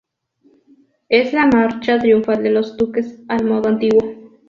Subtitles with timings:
[1.09, 4.09] Es la marcha triunfal de los duques al modo antiguo.